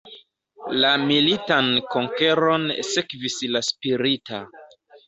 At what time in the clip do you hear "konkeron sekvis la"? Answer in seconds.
1.93-3.65